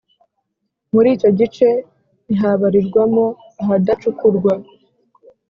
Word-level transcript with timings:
Muri 0.93 1.07
icyo 1.15 1.29
gice 1.39 1.67
ntihabarirwamo 2.25 3.25
ahadacukurwa 3.61 4.53